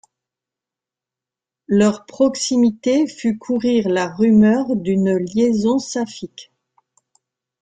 [1.67, 6.51] Leur proximité fut courir la rumeur d'une liaison saphique.